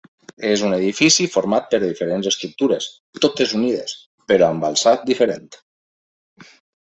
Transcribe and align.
És 0.51 0.61
un 0.67 0.71
edifici 0.75 1.25
format 1.33 1.67
per 1.73 1.79
diferents 1.83 2.29
estructures 2.31 2.87
totes 3.27 3.53
unides, 3.59 3.93
però 4.33 4.49
amb 4.55 4.67
alçats 4.73 5.07
diferents. 5.13 5.61